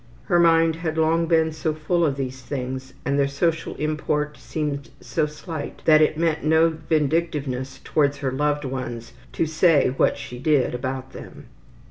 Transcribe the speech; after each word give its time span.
Her 0.23 0.39
mind 0.39 0.77
had 0.77 0.97
long 0.97 1.27
been 1.27 1.51
so 1.51 1.75
full 1.75 2.03
of 2.03 2.15
these 2.15 2.41
things, 2.41 2.95
and 3.05 3.19
their 3.19 3.27
social 3.27 3.75
import 3.75 4.35
seemed 4.35 4.89
so 4.99 5.27
slight, 5.27 5.83
that 5.85 6.01
it 6.01 6.17
meant 6.17 6.43
no 6.43 6.69
vindictiveness 6.69 7.79
towards 7.83 8.17
her 8.17 8.31
loved 8.31 8.65
ones 8.65 9.13
to 9.33 9.45
say 9.45 9.89
what 9.89 10.17
she 10.17 10.39
did 10.39 10.73
about 10.73 11.11
them. 11.11 11.49